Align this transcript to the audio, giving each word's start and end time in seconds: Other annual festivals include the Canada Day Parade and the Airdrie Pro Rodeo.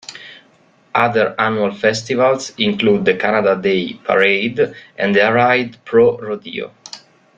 Other 0.95 1.35
annual 1.39 1.75
festivals 1.75 2.53
include 2.57 3.05
the 3.05 3.15
Canada 3.17 3.55
Day 3.61 3.93
Parade 4.03 4.73
and 4.97 5.13
the 5.13 5.19
Airdrie 5.19 5.75
Pro 5.85 6.17
Rodeo. 6.17 6.73